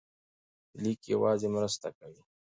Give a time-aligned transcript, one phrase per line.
[0.81, 2.21] لیک یوازې مرسته کوي.